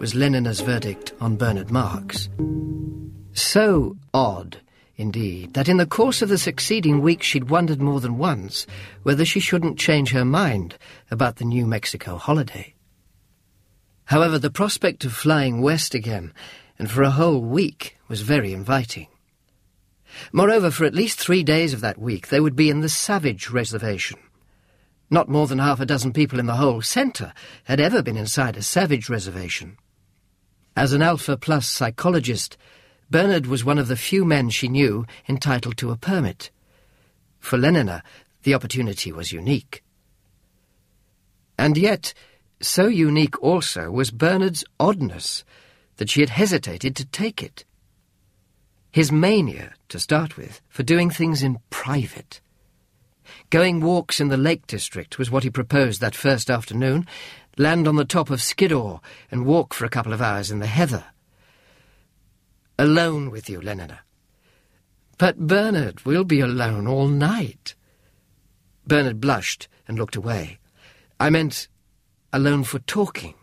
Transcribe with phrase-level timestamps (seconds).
[0.00, 2.30] Was Lenina's verdict on Bernard Marx.
[3.34, 4.56] So odd,
[4.96, 8.66] indeed, that in the course of the succeeding week she'd wondered more than once
[9.02, 10.78] whether she shouldn't change her mind
[11.10, 12.74] about the New Mexico holiday.
[14.06, 16.32] However, the prospect of flying west again,
[16.78, 19.06] and for a whole week, was very inviting.
[20.32, 23.50] Moreover, for at least three days of that week they would be in the Savage
[23.50, 24.18] Reservation.
[25.10, 28.56] Not more than half a dozen people in the whole centre had ever been inside
[28.56, 29.76] a Savage Reservation.
[30.80, 32.56] As an Alpha Plus psychologist,
[33.10, 36.50] Bernard was one of the few men she knew entitled to a permit.
[37.38, 38.00] For Lenina,
[38.44, 39.84] the opportunity was unique.
[41.58, 42.14] And yet,
[42.62, 45.44] so unique also was Bernard's oddness
[45.96, 47.66] that she had hesitated to take it.
[48.90, 52.40] His mania, to start with, for doing things in private.
[53.50, 57.06] Going walks in the Lake District was what he proposed that first afternoon,
[57.56, 60.66] land on the top of Skiddaw and walk for a couple of hours in the
[60.66, 61.04] heather.
[62.78, 63.98] Alone with you, Lenina.
[65.18, 67.74] But Bernard, we'll be alone all night.
[68.86, 70.58] Bernard blushed and looked away.
[71.18, 71.68] I meant
[72.32, 73.34] alone for talking.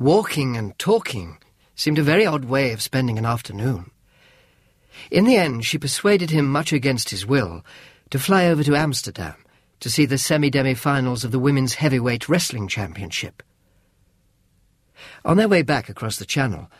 [0.00, 1.38] Walking and talking
[1.76, 3.90] seemed a very odd way of spending an afternoon.
[5.10, 7.64] In the end, she persuaded him, much against his will,
[8.10, 9.36] to fly over to Amsterdam
[9.84, 13.42] to see the semi-demi-finals of the Women's Heavyweight Wrestling Championship.
[15.26, 16.70] On their way back across the channel,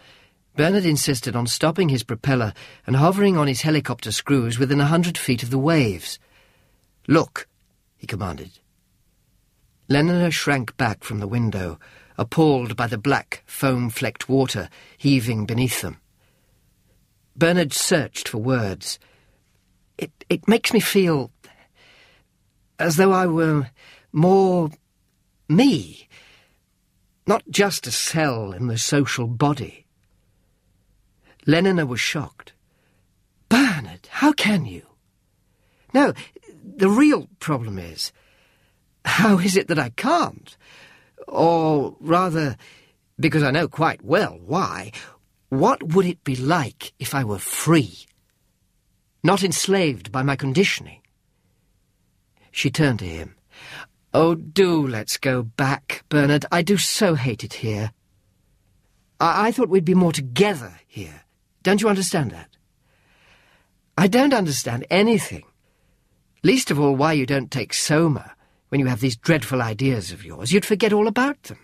[0.57, 2.55] Bernard insisted on stopping his propeller
[2.87, 6.19] and hovering on his helicopter screws within a hundred feet of the waves.
[7.07, 7.47] Look,
[7.99, 8.53] he commanded.
[9.91, 11.79] Lenina shrank back from the window,
[12.17, 15.99] appalled by the black, foam-flecked water heaving beneath them.
[17.37, 18.99] Bernard searched for words.
[19.99, 21.34] It, it makes me feel
[22.79, 23.71] as though I were
[24.13, 24.71] more
[25.49, 26.09] me,
[27.27, 29.87] not just a cell in the social body.
[31.47, 32.53] Lenina was shocked.
[33.49, 34.83] Bernard, how can you?
[35.93, 36.13] No,
[36.65, 38.13] the real problem is,
[39.05, 40.57] how is it that I can't?
[41.29, 42.57] Or rather,
[43.21, 44.93] because I know quite well why,
[45.51, 48.07] what would it be like if I were free?
[49.23, 51.01] Not enslaved by my conditioning?
[52.55, 53.35] She turned to him.
[54.15, 56.47] Oh, do let's go back, Bernard.
[56.53, 57.91] I do so hate it here.
[59.19, 61.23] I, I thought we'd be more together here.
[61.65, 62.51] Don't you understand that?
[63.99, 65.43] I don't understand anything.
[66.45, 68.37] Least of all why you don't take Soma
[68.69, 70.53] when you have these dreadful ideas of yours.
[70.53, 71.59] You'd forget all about them.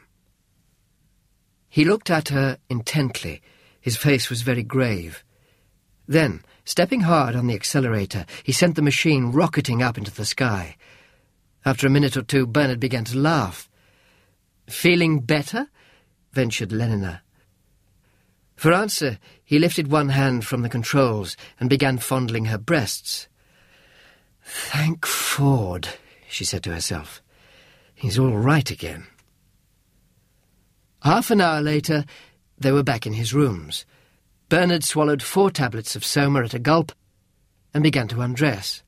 [1.68, 3.42] He looked at her intently.
[3.80, 5.22] His face was very grave.
[6.10, 10.76] Then, Stepping hard on the accelerator, he sent the machine rocketing up into the sky.
[11.65, 13.69] After a minute or two, Bernard began to laugh.
[14.69, 15.69] Feeling better?
[16.32, 17.22] ventured Lenina.
[18.54, 23.26] For answer, he lifted one hand from the controls and began fondling her breasts.
[24.44, 25.88] Thank Ford,
[26.28, 27.20] she said to herself.
[27.97, 29.09] He's all right again.
[31.03, 32.04] Half an hour later,
[32.59, 33.84] they were back in his rooms.
[34.50, 36.91] Bernard swallowed four tablets of Soma at a gulp
[37.72, 38.83] and began to undress.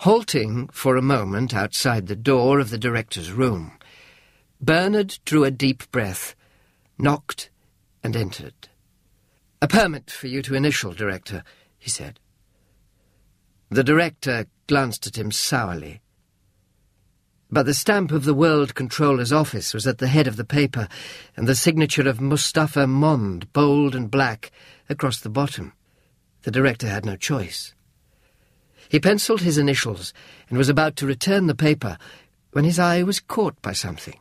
[0.00, 3.72] Halting for a moment outside the door of the director's room,
[4.60, 6.36] Bernard drew a deep breath,
[6.98, 7.48] knocked,
[8.04, 8.68] and entered.
[9.62, 11.44] A permit for you to initial, Director,
[11.78, 12.20] he said.
[13.70, 16.02] The director glanced at him sourly.
[17.50, 20.86] But the stamp of the World Controller's office was at the head of the paper,
[21.34, 24.50] and the signature of Mustafa Mond, bold and black,
[24.90, 25.72] across the bottom.
[26.42, 27.74] The director had no choice.
[28.90, 30.12] He penciled his initials
[30.48, 31.96] and was about to return the paper
[32.52, 34.18] when his eye was caught by something.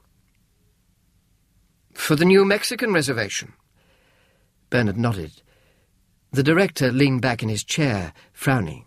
[1.93, 3.53] For the New Mexican reservation.
[4.69, 5.41] Bernard nodded.
[6.31, 8.85] The director leaned back in his chair, frowning.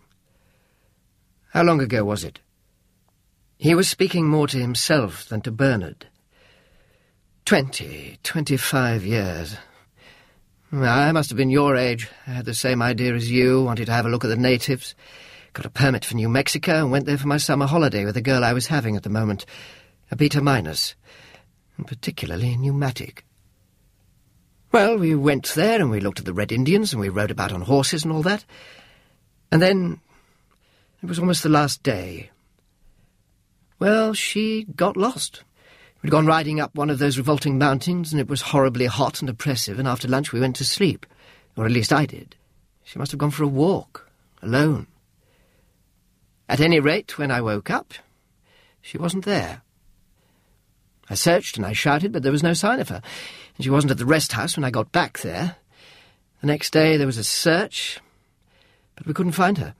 [1.49, 2.39] How long ago was it?
[3.61, 6.07] He was speaking more to himself than to Bernard.
[7.45, 9.55] Twenty, twenty-five years.
[10.71, 12.09] I must have been your age.
[12.25, 14.95] I had the same idea as you, wanted to have a look at the natives.
[15.53, 18.21] Got a permit for New Mexico and went there for my summer holiday with a
[18.21, 19.45] girl I was having at the moment,
[20.09, 20.95] a beta minus,
[21.77, 23.25] and particularly pneumatic.
[24.71, 27.51] Well, we went there and we looked at the Red Indians and we rode about
[27.51, 28.43] on horses and all that.
[29.51, 30.01] And then
[31.03, 32.31] it was almost the last day.
[33.81, 35.43] Well, she got lost.
[36.03, 39.29] We'd gone riding up one of those revolting mountains, and it was horribly hot and
[39.29, 41.03] oppressive, and after lunch we went to sleep.
[41.57, 42.35] Or at least I did.
[42.83, 44.07] She must have gone for a walk,
[44.39, 44.85] alone.
[46.47, 47.95] At any rate, when I woke up,
[48.83, 49.63] she wasn't there.
[51.09, 53.01] I searched and I shouted, but there was no sign of her,
[53.57, 55.55] and she wasn't at the rest house when I got back there.
[56.41, 57.99] The next day there was a search,
[58.95, 59.73] but we couldn't find her.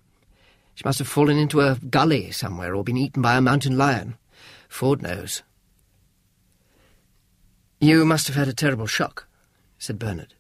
[0.81, 4.17] She must have fallen into a gully somewhere or been eaten by a mountain lion.
[4.67, 5.43] Ford knows.
[7.79, 9.27] You must have had a terrible shock,
[9.77, 10.33] said Bernard.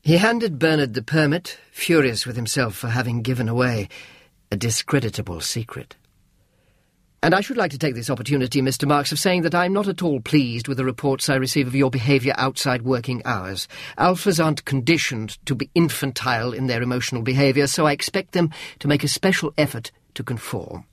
[0.00, 3.88] He handed Bernard the permit, furious with himself for having given away
[4.52, 5.96] a discreditable secret.
[7.24, 8.86] And I should like to take this opportunity, Mr.
[8.86, 11.74] Marx, of saying that I'm not at all pleased with the reports I receive of
[11.74, 13.66] your behaviour outside working hours.
[13.96, 18.50] Alphas aren't conditioned to be infantile in their emotional behaviour, so I expect them
[18.80, 20.84] to make a special effort to conform.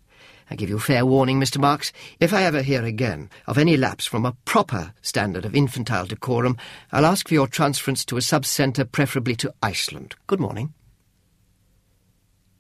[0.50, 1.60] I give you fair warning, Mr.
[1.60, 1.92] Marx.
[2.22, 6.56] If I ever hear again of any lapse from a proper standard of infantile decorum,
[6.94, 10.16] I'll ask for your transference to a sub-centre, preferably to Iceland.
[10.28, 10.74] Good morning.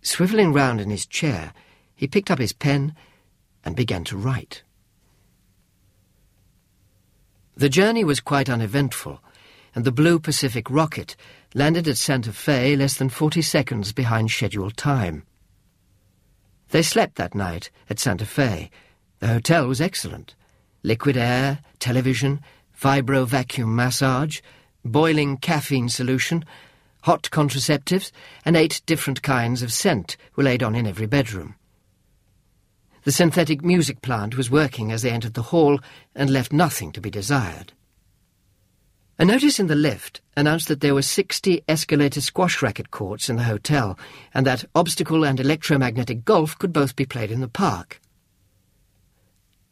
[0.04, 1.54] Swivelling round in his chair,
[1.96, 2.94] he picked up his pen
[3.64, 4.64] and began to write.
[7.56, 9.22] The journey was quite uneventful,
[9.76, 11.16] and the Blue Pacific rocket
[11.54, 15.24] landed at Santa Fe less than forty seconds behind scheduled time.
[16.70, 18.72] They slept that night at Santa Fe.
[19.20, 20.36] The hotel was excellent.
[20.84, 22.42] Liquid air, television,
[22.80, 24.40] vibro vacuum massage,
[24.84, 26.44] boiling caffeine solution,
[27.04, 28.12] hot contraceptives,
[28.46, 31.56] and eight different kinds of scent were laid on in every bedroom.
[33.04, 35.80] The synthetic music plant was working as they entered the hall
[36.16, 37.74] and left nothing to be desired.
[39.18, 43.36] A notice in the lift announced that there were 60 escalator squash racket courts in
[43.36, 43.98] the hotel
[44.34, 48.00] and that obstacle and electromagnetic golf could both be played in the park.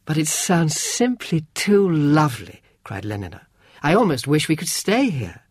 [0.04, 3.42] But it sounds simply too lovely, cried Lenina.
[3.82, 5.42] I almost wish we could stay here.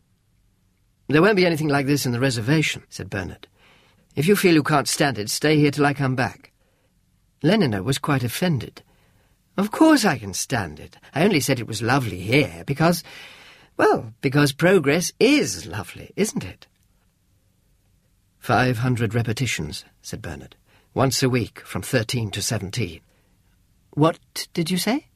[1.08, 3.48] There won't be anything like this in the reservation, said Bernard.
[4.16, 6.49] If you feel you can't stand it, stay here till I come back.
[7.44, 8.82] Lenina was quite offended.
[9.58, 10.98] Of course I can stand it.
[11.14, 13.04] I only said it was lovely here because,
[13.78, 16.68] well, because progress is lovely, isn't it?
[18.40, 20.56] Five hundred repetitions, said Bernard.
[20.94, 23.02] Once a week, from thirteen to seventeen.
[23.92, 24.20] What
[24.54, 25.08] did you say?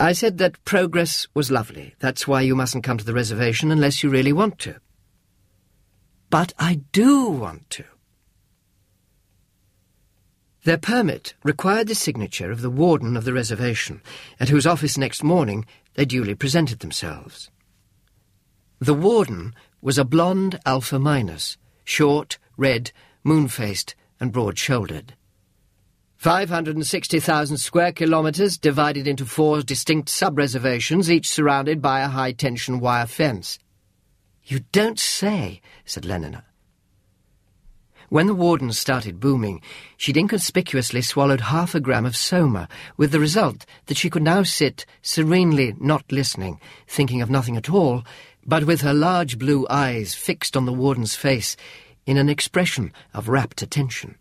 [0.00, 1.94] I said that progress was lovely.
[1.98, 4.76] That's why you mustn't come to the reservation unless you really want to.
[6.30, 7.84] But I do want to.
[10.64, 14.02] Their permit required the signature of the warden of the reservation,
[14.40, 15.64] at whose office next morning
[15.94, 17.50] they duly presented themselves.
[18.80, 22.92] The warden was a blonde Alpha Minus, short, red,
[23.24, 25.14] moon-faced, and broad-shouldered.
[26.16, 33.60] 560,000 square kilometres divided into four distinct sub-reservations, each surrounded by a high-tension wire fence.
[34.44, 36.42] You don't say, said Lenina.
[38.08, 39.60] When the warden started booming,
[39.98, 42.66] she'd inconspicuously swallowed half a gram of soma,
[42.96, 47.68] with the result that she could now sit serenely not listening, thinking of nothing at
[47.68, 48.04] all,
[48.46, 51.54] but with her large blue eyes fixed on the warden's face
[52.06, 54.16] in an expression of rapt attention.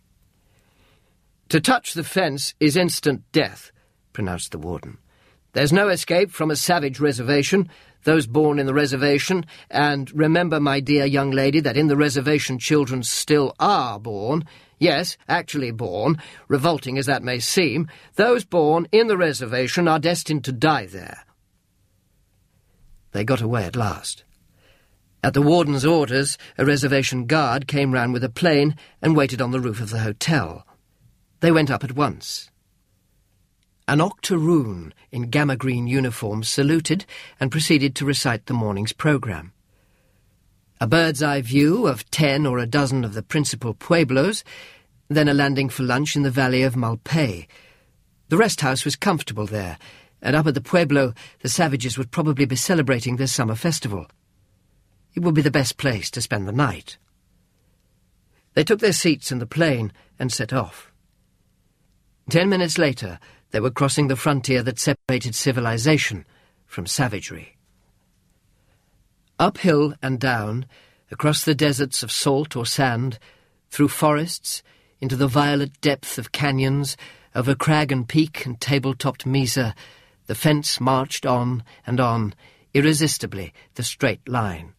[1.48, 3.72] To touch the fence is instant death,
[4.12, 4.98] pronounced the warden.
[5.54, 7.70] There's no escape from a savage reservation,
[8.08, 12.58] those born in the reservation, and remember, my dear young lady, that in the reservation
[12.58, 14.46] children still are born.
[14.80, 17.90] Yes, actually born, revolting as that may seem.
[18.16, 21.26] Those born in the reservation are destined to die there.
[23.12, 24.24] They got away at last.
[25.22, 29.52] At the warden's orders, a reservation guard came round with a plane and waited on
[29.52, 30.66] the roof of the hotel.
[31.42, 32.50] They went up at once.
[33.90, 37.06] An octoroon in gamma-green uniform saluted
[37.40, 39.54] and proceeded to recite the morning's programme.
[40.82, 44.44] A bird's-eye view of ten or a dozen of the principal pueblos,
[45.08, 47.48] then a landing for lunch in the valley of Malpais.
[48.28, 49.78] The rest house was comfortable there,
[50.22, 54.08] and up at the pueblo the savages would probably be celebrating their summer festival.
[55.16, 56.98] It would be the best place to spend the night.
[58.54, 60.92] They took their seats in the plane and set off.
[62.30, 63.20] Ten minutes later,
[63.52, 66.26] they were crossing the frontier that separated civilization
[66.66, 67.58] from savagery.
[69.40, 70.66] Uphill and down,
[71.12, 73.20] across the deserts of salt or sand,
[73.70, 74.64] through forests,
[75.00, 76.98] into the violet depth of canyons,
[77.36, 79.76] over crag and peak and table-topped mesa,
[80.26, 82.34] the fence marched on and on,
[82.74, 84.74] irresistibly, the straight line.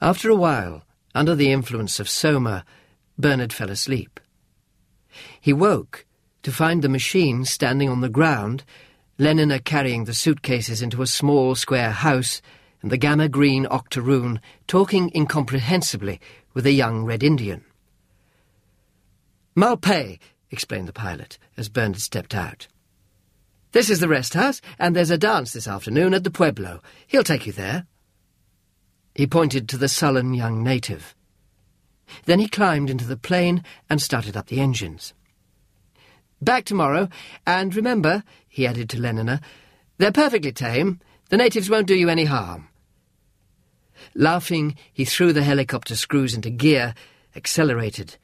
[0.00, 2.64] After a while, under the influence of soma,
[3.18, 4.18] Bernard fell asleep.
[5.40, 6.06] He woke
[6.44, 8.62] to find the machine standing on the ground,
[9.18, 12.40] Lenina carrying the suitcases into a small square house,
[12.82, 16.20] and the gamma-green octoroon talking incomprehensibly
[16.52, 17.64] with a young Red Indian.
[19.56, 20.18] Malpais,
[20.50, 22.68] explained the pilot, as Bernard stepped out.
[23.72, 26.82] This is the rest house, and there's a dance this afternoon at the Pueblo.
[27.06, 27.86] He'll take you there.
[29.14, 31.14] He pointed to the sullen young native.
[32.26, 35.14] Then he climbed into the plane and started up the engines.
[36.40, 37.08] Back tomorrow,
[37.46, 39.40] and remember, he added to Lenina,
[39.98, 41.00] they're perfectly tame.
[41.30, 42.68] The natives won't do you any harm.
[44.14, 46.94] Laughing, he threw the helicopter screws into gear,
[47.34, 48.16] accelerated,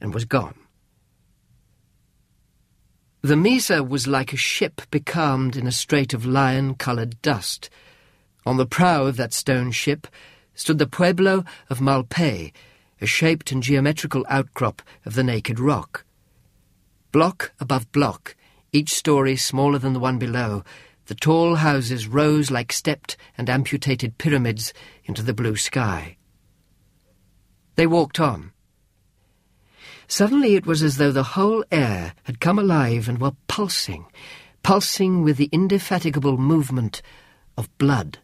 [0.00, 0.54] and was gone.
[3.22, 7.70] The Mesa was like a ship becalmed in a strait of lion-coloured dust.
[8.44, 10.08] On the prow of that stone ship
[10.54, 12.52] stood the pueblo of Malpais,
[13.00, 16.04] a shaped and geometrical outcrop of the naked rock.
[17.12, 18.34] Block above block,
[18.72, 20.64] each story smaller than the one below,
[21.06, 24.72] the tall houses rose like stepped and amputated pyramids
[25.04, 26.16] into the blue sky.
[27.74, 28.52] They walked on.
[30.08, 34.06] Suddenly it was as though the whole air had come alive and were pulsing,
[34.62, 37.02] pulsing with the indefatigable movement
[37.58, 38.20] of blood.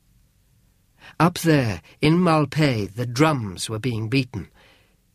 [1.20, 4.48] Up there, in Malpais, the drums were being beaten.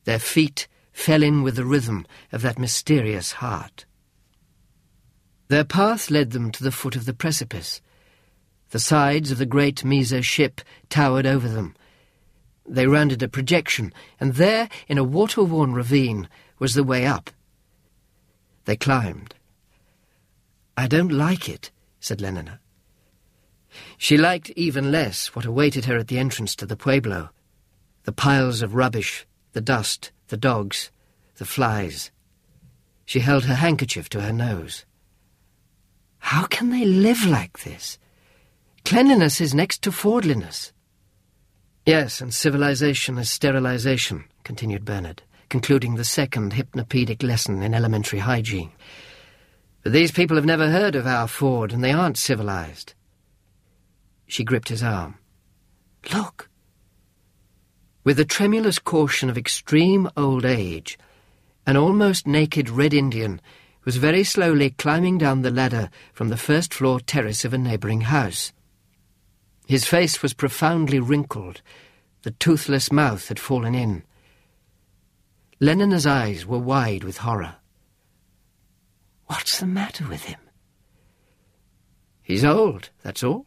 [0.03, 3.85] Their feet fell in with the rhythm of that mysterious heart.
[5.50, 7.81] Their path led them to the foot of the precipice.
[8.69, 11.75] The sides of the great Mesa ship towered over them.
[12.67, 17.29] They rounded a projection, and there, in a water-worn ravine, was the way up.
[18.65, 19.35] They climbed.
[20.77, 22.59] I don't like it, said Lenina.
[23.97, 27.29] She liked even less what awaited her at the entrance to the Pueblo.
[28.03, 30.90] The piles of rubbish, the dust, the dogs,
[31.38, 32.10] the flies.
[33.06, 34.84] She held her handkerchief to her nose.
[36.18, 38.00] How can they live like this?
[38.84, 40.74] Cleanliness is next to fordliness.
[41.86, 45.22] Yes, and civilization is sterilization, continued Bernard
[45.54, 48.72] concluding the second hypnopedic lesson in elementary hygiene.
[49.84, 52.96] But these people have never heard of our Ford, and they aren't civilized.
[54.25, 55.20] She gripped his arm.
[56.12, 56.50] Look!
[58.03, 60.98] With the tremulous caution of extreme old age,
[61.65, 63.39] an almost naked Red Indian
[63.86, 68.51] was very slowly climbing down the ladder from the first-floor terrace of a neighbouring house.
[69.67, 71.62] His face was profoundly wrinkled.
[72.24, 74.03] The toothless mouth had fallen in.
[75.62, 77.55] Lenina's eyes were wide with horror.
[79.27, 80.39] What's the matter with him?
[82.22, 83.45] He's old, that's all,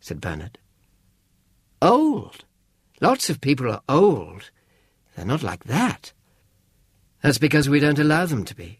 [0.00, 0.58] said Bernard.
[1.82, 2.44] Old?
[3.00, 4.50] Lots of people are old.
[5.16, 6.12] They're not like that.
[7.22, 8.78] That's because we don't allow them to be.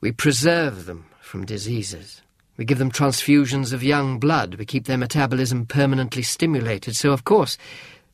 [0.00, 2.22] We preserve them from diseases.
[2.56, 4.54] We give them transfusions of young blood.
[4.54, 7.58] We keep their metabolism permanently stimulated, so of course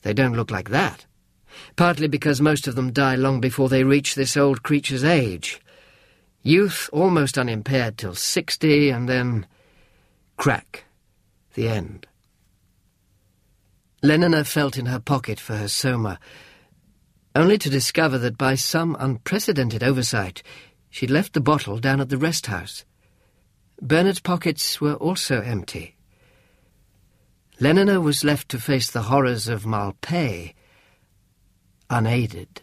[0.02, 1.06] they don't look like that
[1.76, 5.60] partly because most of them die long before they reach this old creature's age.
[6.42, 9.46] Youth almost unimpaired till sixty, and then
[10.36, 10.84] crack.
[11.54, 12.06] The end.
[14.02, 16.18] Lenina felt in her pocket for her soma,
[17.34, 20.42] only to discover that by some unprecedented oversight
[20.88, 22.84] she'd left the bottle down at the rest house.
[23.80, 25.96] Bernard's pockets were also empty.
[27.60, 30.54] Lenina was left to face the horrors of Malpais
[31.90, 32.62] unaided.